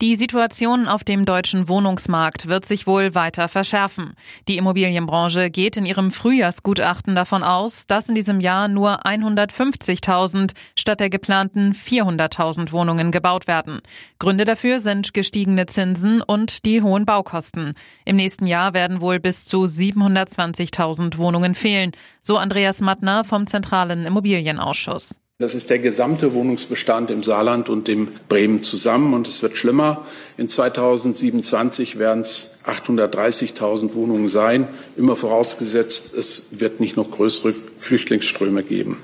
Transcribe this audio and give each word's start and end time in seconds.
Die 0.00 0.14
Situation 0.14 0.86
auf 0.86 1.02
dem 1.02 1.24
deutschen 1.24 1.68
Wohnungsmarkt 1.68 2.46
wird 2.46 2.64
sich 2.66 2.86
wohl 2.86 3.16
weiter 3.16 3.48
verschärfen. 3.48 4.14
Die 4.46 4.56
Immobilienbranche 4.56 5.50
geht 5.50 5.76
in 5.76 5.86
ihrem 5.86 6.12
Frühjahrsgutachten 6.12 7.16
davon 7.16 7.42
aus, 7.42 7.88
dass 7.88 8.08
in 8.08 8.14
diesem 8.14 8.38
Jahr 8.38 8.68
nur 8.68 9.04
150.000 9.04 10.52
statt 10.76 11.00
der 11.00 11.10
geplanten 11.10 11.72
400.000 11.72 12.70
Wohnungen 12.70 13.10
gebaut 13.10 13.48
werden. 13.48 13.80
Gründe 14.20 14.44
dafür 14.44 14.78
sind 14.78 15.14
gestiegene 15.14 15.66
Zinsen 15.66 16.22
und 16.22 16.64
die 16.64 16.80
hohen 16.80 17.04
Baukosten. 17.04 17.74
Im 18.04 18.14
nächsten 18.14 18.46
Jahr 18.46 18.74
werden 18.74 19.00
wohl 19.00 19.18
bis 19.18 19.46
zu 19.46 19.64
720.000 19.64 21.18
Wohnungen 21.18 21.56
fehlen, 21.56 21.90
so 22.22 22.36
Andreas 22.36 22.80
Mattner 22.80 23.24
vom 23.24 23.48
Zentralen 23.48 24.06
Immobilienausschuss. 24.06 25.20
Das 25.40 25.54
ist 25.54 25.70
der 25.70 25.78
gesamte 25.78 26.34
Wohnungsbestand 26.34 27.12
im 27.12 27.22
Saarland 27.22 27.68
und 27.68 27.88
im 27.88 28.08
Bremen 28.28 28.60
zusammen. 28.64 29.14
Und 29.14 29.28
es 29.28 29.40
wird 29.40 29.56
schlimmer. 29.56 30.04
In 30.36 30.48
2027 30.48 31.96
werden 31.96 32.22
es 32.22 32.56
830.000 32.64 33.94
Wohnungen 33.94 34.26
sein. 34.26 34.66
Immer 34.96 35.14
vorausgesetzt, 35.14 36.12
es 36.12 36.48
wird 36.50 36.80
nicht 36.80 36.96
noch 36.96 37.12
größere 37.12 37.54
Flüchtlingsströme 37.76 38.64
geben. 38.64 38.96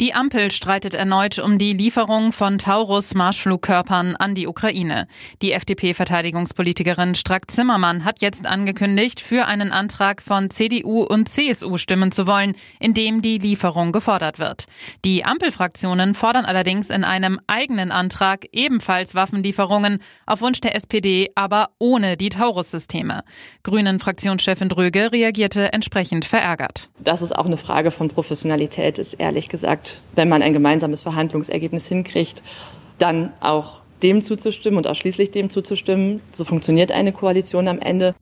Die 0.00 0.14
Ampel 0.14 0.52
streitet 0.52 0.94
erneut 0.94 1.40
um 1.40 1.58
die 1.58 1.72
Lieferung 1.72 2.30
von 2.30 2.58
Taurus-Marschflugkörpern 2.58 4.14
an 4.14 4.36
die 4.36 4.46
Ukraine. 4.46 5.08
Die 5.42 5.50
FDP-Verteidigungspolitikerin 5.50 7.16
Strack-Zimmermann 7.16 8.04
hat 8.04 8.20
jetzt 8.20 8.46
angekündigt, 8.46 9.18
für 9.18 9.46
einen 9.46 9.72
Antrag 9.72 10.22
von 10.22 10.50
CDU 10.50 11.02
und 11.02 11.28
CSU 11.28 11.78
stimmen 11.78 12.12
zu 12.12 12.28
wollen, 12.28 12.54
in 12.78 12.94
dem 12.94 13.22
die 13.22 13.38
Lieferung 13.38 13.90
gefordert 13.90 14.38
wird. 14.38 14.66
Die 15.04 15.24
Ampelfraktionen 15.24 16.14
fordern 16.14 16.44
allerdings 16.44 16.90
in 16.90 17.02
einem 17.02 17.40
eigenen 17.48 17.90
Antrag 17.90 18.46
ebenfalls 18.52 19.16
Waffenlieferungen, 19.16 19.98
auf 20.26 20.42
Wunsch 20.42 20.60
der 20.60 20.76
SPD 20.76 21.32
aber 21.34 21.70
ohne 21.80 22.16
die 22.16 22.28
Taurus-Systeme. 22.28 23.24
Grünen-Fraktionschefin 23.64 24.68
Dröge 24.68 25.10
reagierte 25.10 25.72
entsprechend 25.72 26.24
verärgert. 26.24 26.88
Das 27.00 27.20
ist 27.20 27.34
auch 27.34 27.46
eine 27.46 27.56
Frage 27.56 27.90
von 27.90 28.06
Professionalität, 28.06 29.00
ist 29.00 29.14
ehrlich 29.14 29.48
wenn 30.14 30.28
man 30.28 30.42
ein 30.42 30.52
gemeinsames 30.52 31.02
Verhandlungsergebnis 31.02 31.86
hinkriegt, 31.86 32.42
dann 32.98 33.32
auch 33.40 33.80
dem 34.02 34.22
zuzustimmen 34.22 34.78
und 34.78 34.86
ausschließlich 34.86 35.30
dem 35.30 35.50
zuzustimmen. 35.50 36.20
So 36.32 36.44
funktioniert 36.44 36.92
eine 36.92 37.12
Koalition 37.12 37.68
am 37.68 37.78
Ende. 37.78 38.14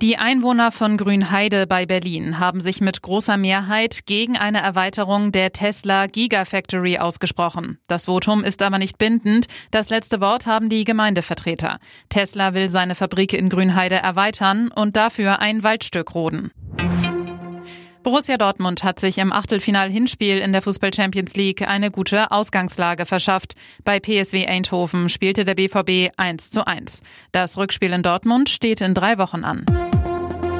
Die 0.00 0.16
Einwohner 0.16 0.72
von 0.72 0.96
Grünheide 0.96 1.66
bei 1.66 1.84
Berlin 1.84 2.38
haben 2.38 2.62
sich 2.62 2.80
mit 2.80 3.02
großer 3.02 3.36
Mehrheit 3.36 4.06
gegen 4.06 4.38
eine 4.38 4.62
Erweiterung 4.62 5.30
der 5.30 5.52
Tesla 5.52 6.06
Gigafactory 6.06 6.96
ausgesprochen. 6.96 7.78
Das 7.86 8.06
Votum 8.06 8.42
ist 8.42 8.62
aber 8.62 8.78
nicht 8.78 8.96
bindend. 8.96 9.46
Das 9.70 9.90
letzte 9.90 10.22
Wort 10.22 10.46
haben 10.46 10.70
die 10.70 10.84
Gemeindevertreter. 10.84 11.80
Tesla 12.08 12.54
will 12.54 12.70
seine 12.70 12.94
Fabrik 12.94 13.34
in 13.34 13.50
Grünheide 13.50 13.96
erweitern 13.96 14.70
und 14.74 14.96
dafür 14.96 15.40
ein 15.40 15.62
Waldstück 15.64 16.14
roden. 16.14 16.50
Borussia 18.02 18.38
Dortmund 18.38 18.82
hat 18.82 18.98
sich 18.98 19.18
im 19.18 19.30
Achtelfinal-Hinspiel 19.30 20.38
in 20.38 20.52
der 20.52 20.62
Fußball 20.62 20.92
Champions 20.94 21.36
League 21.36 21.66
eine 21.68 21.90
gute 21.90 22.30
Ausgangslage 22.30 23.04
verschafft. 23.04 23.54
Bei 23.84 24.00
PSW 24.00 24.46
Eindhoven 24.46 25.10
spielte 25.10 25.44
der 25.44 25.54
BVB 25.54 26.12
1 26.16 26.50
zu 26.50 26.66
1. 26.66 27.02
Das 27.32 27.58
Rückspiel 27.58 27.92
in 27.92 28.02
Dortmund 28.02 28.48
steht 28.48 28.80
in 28.80 28.94
drei 28.94 29.18
Wochen 29.18 29.44
an. 29.44 29.66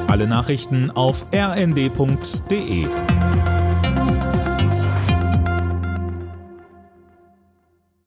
Alle 0.07 0.27
Nachrichten 0.27 0.91
auf 0.91 1.25
rnd.de 1.33 2.85